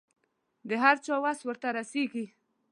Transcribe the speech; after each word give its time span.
د 0.69 0.71
هر 0.83 0.95
چا 1.05 1.13
وس 1.23 1.39
ورته 1.43 1.67
رسېږي. 1.77 2.25